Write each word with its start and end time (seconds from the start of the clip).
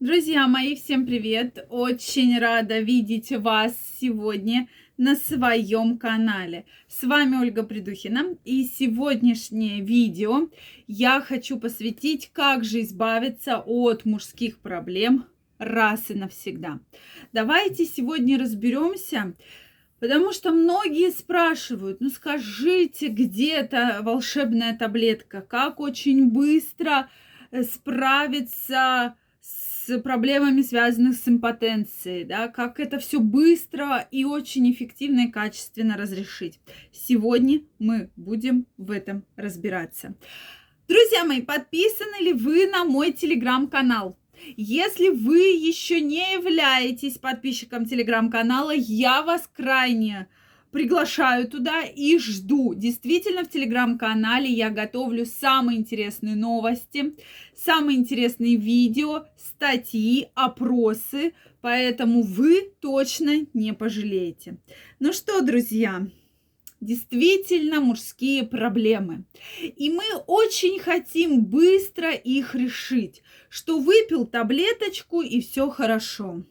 Друзья 0.00 0.48
мои, 0.48 0.76
всем 0.76 1.04
привет! 1.04 1.66
Очень 1.68 2.38
рада 2.38 2.78
видеть 2.78 3.32
вас 3.32 3.76
сегодня 4.00 4.66
на 4.96 5.14
своем 5.14 5.98
канале. 5.98 6.64
С 6.88 7.02
вами 7.02 7.36
Ольга 7.36 7.64
Придухина 7.64 8.34
и 8.46 8.64
сегодняшнее 8.64 9.82
видео 9.82 10.48
я 10.86 11.20
хочу 11.20 11.60
посвятить, 11.60 12.30
как 12.32 12.64
же 12.64 12.80
избавиться 12.80 13.58
от 13.58 14.06
мужских 14.06 14.60
проблем 14.60 15.26
раз 15.58 16.10
и 16.10 16.14
навсегда. 16.14 16.80
Давайте 17.34 17.84
сегодня 17.84 18.38
разберемся, 18.38 19.34
потому 19.98 20.32
что 20.32 20.50
многие 20.50 21.10
спрашивают, 21.10 22.00
ну 22.00 22.08
скажите, 22.08 23.08
где 23.08 23.50
эта 23.50 23.98
волшебная 24.00 24.74
таблетка, 24.74 25.42
как 25.42 25.78
очень 25.78 26.30
быстро 26.30 27.10
справиться 27.70 29.14
с 29.90 30.00
проблемами, 30.00 30.62
связанных 30.62 31.16
с 31.16 31.26
импотенцией, 31.26 32.24
да, 32.24 32.48
как 32.48 32.78
это 32.78 32.98
все 32.98 33.18
быстро 33.18 34.06
и 34.10 34.24
очень 34.24 34.70
эффективно 34.70 35.26
и 35.26 35.30
качественно 35.30 35.96
разрешить. 35.96 36.60
Сегодня 36.92 37.62
мы 37.78 38.10
будем 38.16 38.66
в 38.76 38.90
этом 38.90 39.24
разбираться. 39.36 40.14
Друзья 40.86 41.24
мои, 41.24 41.42
подписаны 41.42 42.22
ли 42.22 42.32
вы 42.32 42.68
на 42.68 42.84
мой 42.84 43.12
телеграм-канал? 43.12 44.16
Если 44.56 45.08
вы 45.08 45.38
еще 45.38 46.00
не 46.00 46.34
являетесь 46.34 47.18
подписчиком 47.18 47.84
телеграм-канала, 47.84 48.72
я 48.74 49.22
вас 49.22 49.48
крайне 49.52 50.28
приглашаю 50.70 51.48
туда 51.48 51.82
и 51.82 52.18
жду. 52.18 52.74
Действительно, 52.74 53.44
в 53.44 53.50
телеграм-канале 53.50 54.48
я 54.48 54.70
готовлю 54.70 55.26
самые 55.26 55.78
интересные 55.78 56.36
новости, 56.36 57.14
самые 57.54 57.98
интересные 57.98 58.56
видео, 58.56 59.26
статьи, 59.36 60.28
опросы, 60.34 61.34
поэтому 61.60 62.22
вы 62.22 62.72
точно 62.80 63.46
не 63.52 63.72
пожалеете. 63.74 64.58
Ну 64.98 65.12
что, 65.12 65.40
друзья, 65.42 66.06
действительно 66.80 67.80
мужские 67.80 68.44
проблемы. 68.44 69.24
И 69.60 69.90
мы 69.90 70.04
очень 70.26 70.78
хотим 70.78 71.44
быстро 71.44 72.12
их 72.12 72.54
решить, 72.54 73.22
что 73.48 73.78
выпил 73.78 74.26
таблеточку 74.26 75.20
и 75.20 75.40
все 75.40 75.68
хорошо. 75.68 76.42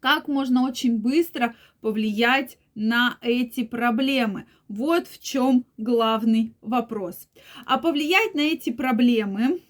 Как 0.00 0.28
можно 0.28 0.66
очень 0.66 0.98
быстро 0.98 1.54
повлиять 1.80 2.58
на 2.76 3.16
эти 3.22 3.64
проблемы. 3.64 4.46
Вот 4.68 5.08
в 5.08 5.20
чем 5.20 5.64
главный 5.78 6.54
вопрос. 6.60 7.28
А 7.64 7.78
повлиять 7.78 8.34
на 8.34 8.40
эти 8.40 8.70
проблемы 8.70 9.60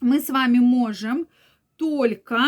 мы 0.00 0.18
с 0.18 0.30
вами 0.30 0.58
можем 0.58 1.28
только, 1.76 2.38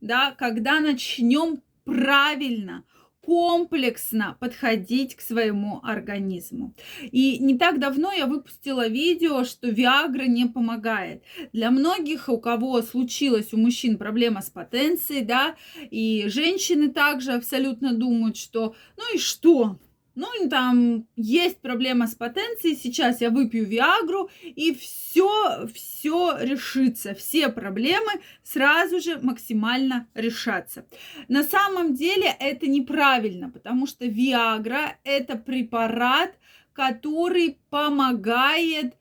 да, 0.00 0.30
когда 0.32 0.80
начнем 0.80 1.60
правильно 1.84 2.84
комплексно 3.28 4.38
подходить 4.40 5.14
к 5.14 5.20
своему 5.20 5.80
организму. 5.82 6.74
И 7.02 7.38
не 7.38 7.58
так 7.58 7.78
давно 7.78 8.10
я 8.10 8.24
выпустила 8.26 8.88
видео, 8.88 9.44
что 9.44 9.68
Виагра 9.68 10.24
не 10.24 10.46
помогает. 10.46 11.22
Для 11.52 11.70
многих, 11.70 12.30
у 12.30 12.38
кого 12.38 12.80
случилась 12.80 13.52
у 13.52 13.58
мужчин 13.58 13.98
проблема 13.98 14.40
с 14.40 14.48
потенцией, 14.48 15.26
да, 15.26 15.56
и 15.90 16.24
женщины 16.28 16.88
также 16.88 17.32
абсолютно 17.32 17.92
думают, 17.92 18.38
что 18.38 18.74
ну 18.96 19.14
и 19.14 19.18
что, 19.18 19.78
ну, 20.18 20.48
там 20.48 21.06
есть 21.14 21.60
проблема 21.60 22.08
с 22.08 22.16
потенцией, 22.16 22.76
сейчас 22.76 23.20
я 23.20 23.30
выпью 23.30 23.64
Виагру, 23.64 24.28
и 24.42 24.74
все, 24.74 25.68
все 25.72 26.36
решится, 26.40 27.14
все 27.14 27.48
проблемы 27.50 28.10
сразу 28.42 28.98
же 28.98 29.20
максимально 29.20 30.08
решатся. 30.14 30.86
На 31.28 31.44
самом 31.44 31.94
деле 31.94 32.34
это 32.40 32.66
неправильно, 32.66 33.48
потому 33.48 33.86
что 33.86 34.06
Виагра 34.06 34.96
это 35.04 35.36
препарат, 35.36 36.36
который 36.72 37.60
помогает 37.70 38.94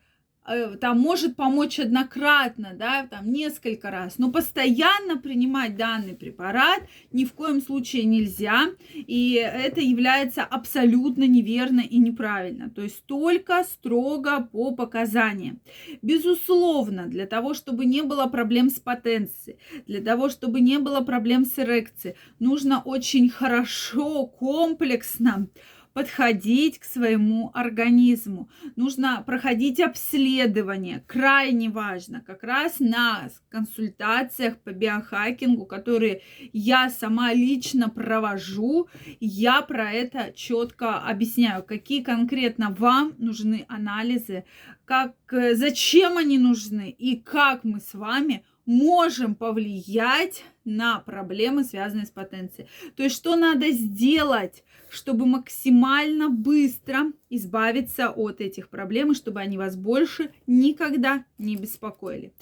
там 0.80 1.00
может 1.00 1.35
помочь 1.35 1.80
однократно, 1.80 2.74
да, 2.74 3.06
там 3.08 3.31
несколько 3.31 3.91
раз, 3.91 4.18
но 4.18 4.31
постоянно 4.31 5.18
принимать 5.18 5.75
данный 5.75 6.16
препарат 6.16 6.84
ни 7.12 7.25
в 7.25 7.34
коем 7.34 7.62
случае 7.62 8.06
нельзя, 8.06 8.68
и 8.94 9.34
это 9.34 9.81
является 9.81 10.44
абсолютно 10.44 11.28
неверно 11.28 11.81
и 11.81 11.97
неправильно, 11.97 12.69
то 12.69 12.81
есть 12.81 13.06
только 13.06 13.63
строго 13.63 14.41
по 14.52 14.72
показаниям. 14.74 15.59
Безусловно, 16.02 17.07
для 17.07 17.25
того, 17.25 17.53
чтобы 17.53 17.86
не 17.86 18.02
было 18.02 18.28
проблем 18.28 18.69
с 18.69 18.80
потенцией, 18.80 19.57
для 19.86 20.02
того, 20.02 20.30
чтобы 20.30 20.62
не 20.62 20.80
было 20.80 21.02
проблем 21.02 21.46
с 21.46 21.59
эрекцией, 21.59 22.16
нужно 22.40 22.81
очень 22.81 23.30
хорошо, 23.30 24.25
комплексно 24.25 25.47
подходить 25.97 26.78
к 26.78 26.84
своему 26.84 27.50
организму. 27.56 28.52
Нужно 28.75 29.24
проходить 29.25 29.80
обследование, 29.80 31.03
крайне 31.08 31.72
важно, 31.72 32.22
как 32.22 32.44
раз 32.44 32.75
на 32.80 33.30
консультациях 33.50 34.59
по 34.59 34.74
биохакингу, 34.74 35.66
которые 35.66 36.22
я 36.53 36.91
сама 36.91 37.34
лично 37.34 37.90
провожу, 37.90 38.90
я 39.19 39.63
про 39.63 39.91
это 39.91 40.34
четко 40.36 41.00
объясняю, 41.00 41.63
какие 41.63 42.03
конкретно 42.03 42.75
вам 42.78 43.16
нужны 43.18 43.66
анализы, 43.68 44.44
как, 44.86 45.16
зачем 45.53 46.19
они 46.19 46.38
нужны 46.38 46.91
и 46.91 47.16
как 47.16 47.63
мы 47.63 47.80
с 47.80 47.96
вами 47.96 48.46
можем 48.68 49.34
повлиять 49.34 50.44
на 50.63 51.00
проблемы, 51.00 51.63
связанные 51.63 52.06
с 52.06 52.12
потенцией. 52.12 52.68
То 52.96 53.03
есть, 53.03 53.16
что 53.16 53.36
надо 53.36 53.72
сделать, 53.72 54.63
чтобы 54.97 55.28
максимально 55.28 56.30
быстро 56.30 57.12
избавиться 57.30 58.09
от 58.09 58.41
этих 58.41 58.69
проблем, 58.69 59.12
и 59.12 59.16
чтобы 59.16 59.40
они 59.40 59.58
вас 59.58 59.75
больше 59.75 60.31
никогда 60.47 61.24
не 61.38 61.56
беспокоили. 61.56 62.34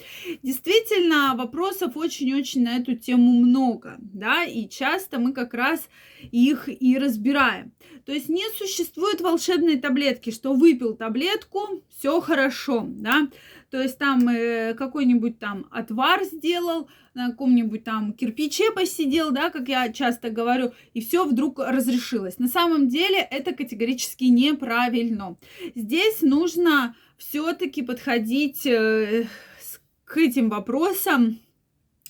Действительно, 0.42 1.34
вопросов 1.36 1.96
очень-очень 1.96 2.64
на 2.64 2.78
эту 2.78 2.96
тему 2.96 3.32
много, 3.32 3.96
да, 3.98 4.44
и 4.44 4.68
часто 4.68 5.18
мы 5.18 5.32
как 5.32 5.52
раз 5.52 5.88
их 6.32 6.68
и 6.68 6.98
разбираем. 6.98 7.72
То 8.06 8.12
есть 8.12 8.28
не 8.28 8.44
существует 8.56 9.20
волшебной 9.20 9.78
таблетки, 9.78 10.30
что 10.30 10.54
выпил 10.54 10.94
таблетку, 10.94 11.84
все 11.90 12.20
хорошо, 12.20 12.86
да. 12.88 13.28
То 13.70 13.82
есть 13.82 13.98
там 13.98 14.28
э, 14.28 14.74
какой-нибудь 14.74 15.38
там 15.38 15.66
отвар 15.70 16.24
сделал, 16.24 16.88
на 17.16 17.30
каком-нибудь 17.30 17.82
там 17.82 18.12
кирпиче 18.12 18.70
посидел, 18.72 19.30
да, 19.30 19.48
как 19.48 19.68
я 19.68 19.90
часто 19.90 20.28
говорю, 20.28 20.72
и 20.92 21.00
все 21.00 21.24
вдруг 21.24 21.58
разрешилось. 21.58 22.38
На 22.38 22.46
самом 22.46 22.88
деле 22.88 23.18
это 23.18 23.52
категорически 23.52 24.24
неправильно. 24.24 25.38
Здесь 25.74 26.20
нужно 26.20 26.94
все-таки 27.16 27.80
подходить 27.80 28.66
э, 28.66 29.26
к 30.04 30.18
этим 30.18 30.50
вопросам 30.50 31.40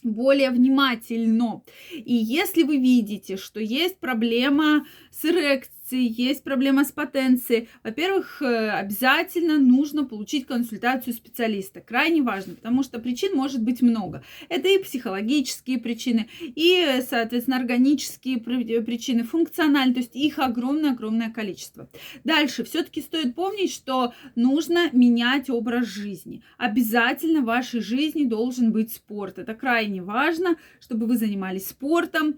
более 0.02 0.50
внимательно. 0.50 1.62
И 1.92 2.14
если 2.14 2.64
вы 2.64 2.78
видите, 2.78 3.36
что 3.36 3.60
есть 3.60 3.98
проблема 3.98 4.86
с 5.12 5.24
эрекцией, 5.24 5.76
есть 5.92 6.42
проблема 6.42 6.84
с 6.84 6.92
потенцией, 6.92 7.68
во-первых, 7.84 8.42
э, 8.42 8.70
обязательно 8.70 9.58
нужно 9.58 10.04
получить 10.04 10.46
консультацию 10.46 11.14
специалиста. 11.14 11.80
Крайне 11.80 12.22
важно, 12.22 12.54
потому 12.54 12.82
что 12.82 12.98
причин 12.98 13.36
может 13.36 13.62
быть 13.62 13.82
много. 13.82 14.22
Это 14.48 14.68
и 14.68 14.82
психологические 14.82 15.78
причины, 15.78 16.28
и, 16.40 17.02
соответственно, 17.08 17.58
органические 17.58 18.38
причины, 18.38 19.22
функциональные, 19.22 19.94
то 19.94 20.00
есть 20.00 20.16
их 20.16 20.38
огромное-огромное 20.38 21.30
количество. 21.30 21.88
Дальше, 22.24 22.64
все-таки 22.64 23.00
стоит 23.00 23.34
помнить, 23.34 23.72
что 23.72 24.12
нужно 24.34 24.90
менять 24.92 25.50
образ 25.50 25.86
жизни. 25.86 26.42
Обязательно 26.58 27.42
в 27.42 27.44
вашей 27.44 27.80
жизни 27.80 28.24
должен 28.24 28.72
быть 28.72 28.92
спорт. 28.92 29.38
Это 29.38 29.54
крайне 29.54 30.02
важно, 30.02 30.56
чтобы 30.80 31.06
вы 31.06 31.16
занимались 31.16 31.68
спортом, 31.68 32.36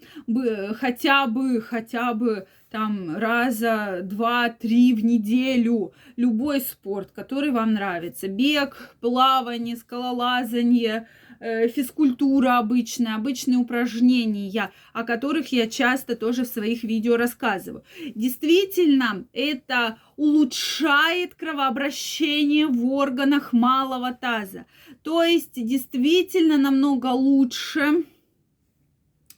хотя 0.74 1.26
бы, 1.26 1.60
хотя 1.62 2.14
бы 2.14 2.46
там 2.70 3.16
раза 3.16 4.00
два-три 4.02 4.92
в 4.94 5.04
неделю 5.04 5.92
любой 6.16 6.60
спорт, 6.60 7.10
который 7.14 7.50
вам 7.50 7.72
нравится. 7.74 8.28
Бег, 8.28 8.96
плавание, 9.00 9.76
скалолазание, 9.76 11.08
э, 11.40 11.68
физкультура 11.68 12.58
обычная, 12.58 13.14
обычные 13.14 13.56
упражнения, 13.56 14.70
о 14.92 15.04
которых 15.04 15.50
я 15.52 15.66
часто 15.66 16.14
тоже 16.14 16.44
в 16.44 16.48
своих 16.48 16.82
видео 16.82 17.16
рассказываю. 17.16 17.84
Действительно, 18.14 19.24
это 19.32 19.98
улучшает 20.16 21.34
кровообращение 21.34 22.66
в 22.66 22.84
органах 22.92 23.52
малого 23.52 24.12
таза. 24.12 24.66
То 25.02 25.22
есть 25.22 25.54
действительно 25.54 26.58
намного 26.58 27.06
лучше 27.06 28.04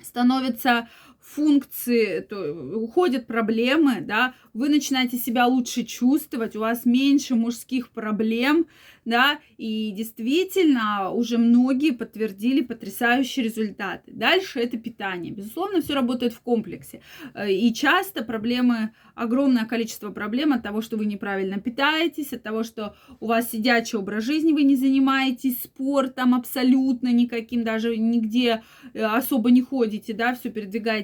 становится 0.02 0.88
функции, 1.20 2.20
то, 2.20 2.52
уходят 2.74 3.26
проблемы, 3.26 4.00
да, 4.00 4.34
вы 4.52 4.68
начинаете 4.68 5.16
себя 5.16 5.46
лучше 5.46 5.84
чувствовать, 5.84 6.56
у 6.56 6.60
вас 6.60 6.84
меньше 6.84 7.34
мужских 7.34 7.90
проблем, 7.90 8.66
да, 9.04 9.38
и 9.56 9.92
действительно 9.92 11.10
уже 11.10 11.38
многие 11.38 11.92
подтвердили 11.92 12.60
потрясающие 12.60 13.44
результаты. 13.44 14.12
Дальше 14.12 14.60
это 14.60 14.76
питание. 14.76 15.32
Безусловно, 15.32 15.80
все 15.80 15.94
работает 15.94 16.32
в 16.32 16.40
комплексе. 16.40 17.00
Э, 17.34 17.50
и 17.50 17.72
часто 17.72 18.22
проблемы, 18.22 18.90
огромное 19.14 19.64
количество 19.64 20.10
проблем 20.10 20.52
от 20.52 20.62
того, 20.62 20.82
что 20.82 20.96
вы 20.96 21.06
неправильно 21.06 21.58
питаетесь, 21.60 22.32
от 22.32 22.42
того, 22.42 22.62
что 22.62 22.94
у 23.20 23.26
вас 23.26 23.50
сидячий 23.50 23.98
образ 23.98 24.24
жизни, 24.24 24.52
вы 24.52 24.64
не 24.64 24.76
занимаетесь 24.76 25.62
спортом 25.62 26.34
абсолютно 26.34 27.12
никаким, 27.12 27.64
даже 27.64 27.96
нигде 27.96 28.62
э, 28.92 29.02
особо 29.02 29.50
не 29.50 29.62
ходите, 29.62 30.12
да, 30.12 30.34
все 30.34 30.50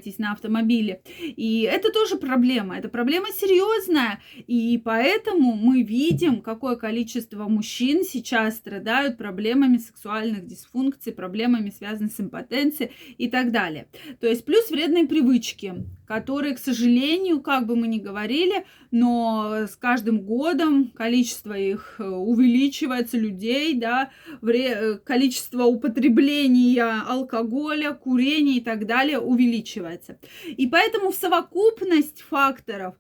передвигаетесь 0.06 0.18
на 0.18 0.32
автомобиле. 0.32 1.00
И 1.18 1.62
это 1.62 1.90
тоже 1.92 2.16
проблема. 2.16 2.78
Это 2.78 2.88
проблема 2.88 3.28
серьезная. 3.28 4.20
И 4.46 4.80
поэтому 4.84 5.54
мы 5.54 5.82
видим, 5.82 6.40
какое 6.40 6.76
количество 6.76 7.48
мужчин 7.48 8.04
сейчас 8.04 8.56
страдают 8.56 9.18
проблемами 9.18 9.78
сексуальных 9.78 10.46
дисфункций, 10.46 11.12
проблемами, 11.12 11.70
связанными 11.70 12.10
с 12.10 12.20
импотенцией 12.20 12.92
и 13.18 13.28
так 13.28 13.50
далее. 13.52 13.86
То 14.20 14.26
есть 14.26 14.44
плюс 14.44 14.70
вредные 14.70 15.06
привычки, 15.06 15.74
которые, 16.06 16.54
к 16.54 16.58
сожалению, 16.58 17.40
как 17.40 17.66
бы 17.66 17.76
мы 17.76 17.88
ни 17.88 17.98
говорили, 17.98 18.64
но 18.90 19.66
с 19.66 19.76
каждым 19.76 20.20
годом 20.20 20.90
количество 20.94 21.52
их 21.52 21.96
э, 21.98 22.04
увеличивается, 22.04 23.18
людей, 23.18 23.74
да, 23.74 24.10
э, 24.42 24.98
количество 25.04 25.64
употребления 25.64 27.02
алкоголя, 27.06 27.92
курения 27.92 28.58
и 28.58 28.60
так 28.60 28.86
далее 28.86 29.18
увеличивается. 29.18 29.95
И 30.46 30.66
поэтому 30.66 31.10
в 31.10 31.14
совокупность 31.14 32.22
факторов, 32.22 32.94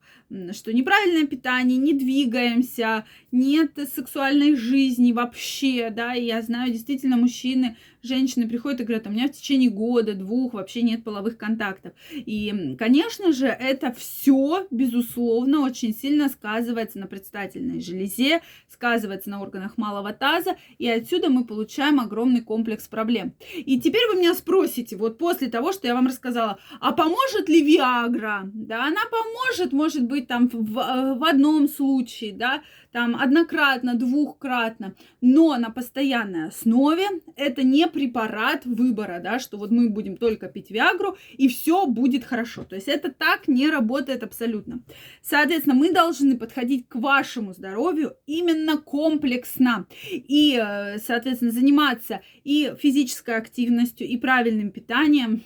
что 0.52 0.72
неправильное 0.72 1.26
питание, 1.26 1.78
не 1.78 1.92
двигаемся, 1.92 3.04
нет 3.32 3.72
сексуальной 3.94 4.56
жизни 4.56 5.12
вообще, 5.12 5.90
да, 5.90 6.14
и 6.14 6.24
я 6.24 6.42
знаю, 6.42 6.72
действительно, 6.72 7.16
мужчины, 7.16 7.76
женщины 8.06 8.48
приходят 8.48 8.80
и 8.80 8.84
говорят, 8.84 9.06
у 9.06 9.10
меня 9.10 9.28
в 9.28 9.32
течение 9.32 9.70
года, 9.70 10.14
двух 10.14 10.54
вообще 10.54 10.82
нет 10.82 11.04
половых 11.04 11.36
контактов. 11.36 11.92
И, 12.12 12.76
конечно 12.78 13.32
же, 13.32 13.46
это 13.46 13.92
все, 13.92 14.66
безусловно, 14.70 15.60
очень 15.60 15.94
сильно 15.94 16.28
сказывается 16.28 16.98
на 16.98 17.06
предстательной 17.06 17.80
железе, 17.80 18.42
сказывается 18.68 19.30
на 19.30 19.40
органах 19.40 19.76
малого 19.76 20.12
таза, 20.12 20.56
и 20.78 20.88
отсюда 20.88 21.28
мы 21.28 21.44
получаем 21.44 22.00
огромный 22.00 22.40
комплекс 22.40 22.88
проблем. 22.88 23.34
И 23.54 23.80
теперь 23.80 24.06
вы 24.12 24.20
меня 24.20 24.34
спросите, 24.34 24.96
вот 24.96 25.18
после 25.18 25.48
того, 25.48 25.72
что 25.72 25.86
я 25.86 25.94
вам 25.94 26.06
рассказала, 26.06 26.58
а 26.80 26.92
поможет 26.92 27.48
ли 27.48 27.62
Виагра? 27.62 28.42
Да, 28.52 28.86
она 28.86 29.00
поможет, 29.10 29.72
может 29.72 30.04
быть, 30.04 30.26
там 30.28 30.48
в, 30.48 30.72
в 30.72 31.24
одном 31.24 31.68
случае, 31.68 32.32
да, 32.32 32.62
там 32.92 33.16
однократно, 33.16 33.94
двухкратно, 33.94 34.94
но 35.20 35.56
на 35.58 35.70
постоянной 35.70 36.48
основе 36.48 37.06
это 37.36 37.62
не 37.62 37.86
препарат 37.96 38.66
выбора, 38.66 39.20
да, 39.22 39.38
что 39.38 39.56
вот 39.56 39.70
мы 39.70 39.88
будем 39.88 40.18
только 40.18 40.48
пить 40.48 40.70
Виагру 40.70 41.16
и 41.32 41.48
все 41.48 41.86
будет 41.86 42.24
хорошо. 42.24 42.64
То 42.64 42.74
есть 42.74 42.88
это 42.88 43.10
так 43.10 43.48
не 43.48 43.70
работает 43.70 44.22
абсолютно. 44.22 44.82
Соответственно, 45.22 45.74
мы 45.74 45.92
должны 45.92 46.36
подходить 46.36 46.88
к 46.88 46.96
вашему 46.96 47.54
здоровью 47.54 48.16
именно 48.26 48.76
комплексно 48.76 49.86
и, 50.12 50.60
э, 50.62 50.98
соответственно, 50.98 51.52
заниматься 51.52 52.20
и 52.44 52.74
физической 52.78 53.36
активностью, 53.36 54.06
и 54.06 54.18
правильным 54.18 54.70
питанием, 54.70 55.42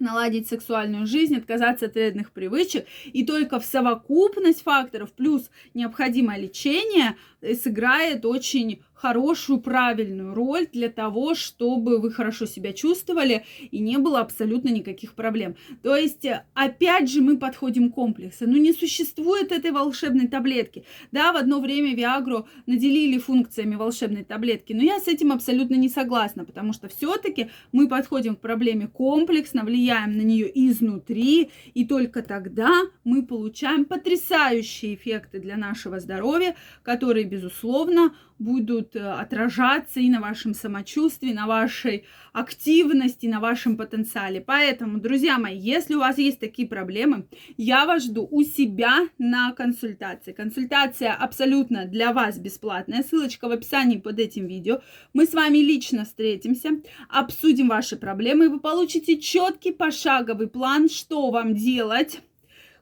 наладить 0.00 0.48
сексуальную 0.48 1.06
жизнь, 1.06 1.36
отказаться 1.36 1.86
от 1.86 1.94
вредных 1.94 2.32
привычек, 2.32 2.86
и 3.04 3.24
только 3.24 3.60
в 3.60 3.64
совокупность 3.64 4.62
факторов 4.62 5.12
плюс 5.12 5.50
необходимое 5.74 6.38
лечение 6.38 7.16
э, 7.40 7.54
сыграет 7.54 8.24
очень 8.24 8.82
хорошую, 9.00 9.60
правильную 9.60 10.34
роль 10.34 10.66
для 10.70 10.90
того, 10.90 11.34
чтобы 11.34 11.98
вы 11.98 12.10
хорошо 12.10 12.44
себя 12.44 12.72
чувствовали 12.74 13.44
и 13.70 13.78
не 13.78 13.96
было 13.96 14.20
абсолютно 14.20 14.68
никаких 14.68 15.14
проблем. 15.14 15.56
То 15.82 15.96
есть, 15.96 16.26
опять 16.52 17.10
же, 17.10 17.22
мы 17.22 17.38
подходим 17.38 17.90
комплексно. 17.90 18.46
Ну, 18.46 18.58
не 18.58 18.74
существует 18.74 19.52
этой 19.52 19.70
волшебной 19.70 20.28
таблетки. 20.28 20.84
Да, 21.12 21.32
в 21.32 21.36
одно 21.36 21.60
время 21.60 21.94
Виагру 21.94 22.46
наделили 22.66 23.18
функциями 23.18 23.76
волшебной 23.76 24.24
таблетки, 24.24 24.74
но 24.74 24.82
я 24.82 25.00
с 25.00 25.08
этим 25.08 25.32
абсолютно 25.32 25.76
не 25.76 25.88
согласна, 25.88 26.44
потому 26.44 26.74
что 26.74 26.88
все-таки 26.88 27.50
мы 27.72 27.88
подходим 27.88 28.36
к 28.36 28.40
проблеме 28.40 28.86
комплексно, 28.86 29.64
влияем 29.64 30.18
на 30.18 30.22
нее 30.22 30.50
изнутри, 30.68 31.50
и 31.72 31.86
только 31.86 32.22
тогда 32.22 32.70
мы 33.04 33.24
получаем 33.24 33.86
потрясающие 33.86 34.94
эффекты 34.94 35.40
для 35.40 35.56
нашего 35.56 36.00
здоровья, 36.00 36.54
которые, 36.82 37.24
безусловно, 37.24 38.14
будут 38.40 38.96
э, 38.96 39.00
отражаться 39.00 40.00
и 40.00 40.08
на 40.08 40.20
вашем 40.20 40.54
самочувствии, 40.54 41.32
на 41.32 41.46
вашей 41.46 42.06
активности, 42.32 43.26
на 43.26 43.38
вашем 43.38 43.76
потенциале. 43.76 44.40
Поэтому, 44.40 44.98
друзья 44.98 45.38
мои, 45.38 45.56
если 45.56 45.94
у 45.94 45.98
вас 45.98 46.18
есть 46.18 46.40
такие 46.40 46.66
проблемы, 46.66 47.26
я 47.56 47.84
вас 47.84 48.04
жду 48.04 48.26
у 48.28 48.42
себя 48.42 49.08
на 49.18 49.52
консультации. 49.52 50.32
Консультация 50.32 51.12
абсолютно 51.12 51.84
для 51.84 52.12
вас 52.12 52.38
бесплатная. 52.38 53.02
Ссылочка 53.02 53.46
в 53.46 53.52
описании 53.52 53.98
под 53.98 54.18
этим 54.18 54.46
видео. 54.46 54.80
Мы 55.12 55.26
с 55.26 55.34
вами 55.34 55.58
лично 55.58 56.04
встретимся, 56.04 56.70
обсудим 57.10 57.68
ваши 57.68 57.96
проблемы, 57.96 58.46
и 58.46 58.48
вы 58.48 58.58
получите 58.58 59.18
четкий 59.18 59.72
пошаговый 59.72 60.48
план, 60.48 60.88
что 60.88 61.30
вам 61.30 61.54
делать, 61.54 62.20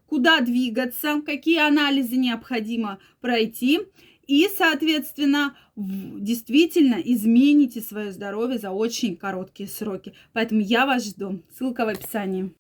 куда 0.07 0.41
двигаться, 0.41 1.21
какие 1.27 1.59
анализы 1.59 2.17
необходимо 2.17 3.01
пройти 3.21 3.81
и, 4.29 4.47
соответственно, 4.57 5.57
действительно 5.75 6.97
измените 6.97 7.81
свое 7.81 8.13
здоровье 8.13 8.59
за 8.59 8.71
очень 8.71 9.17
короткие 9.17 9.69
сроки. 9.69 10.13
Поэтому 10.35 10.61
я 10.61 10.87
вас 10.87 11.07
жду. 11.07 11.43
Ссылка 11.57 11.87
в 11.87 11.89
описании. 11.89 12.53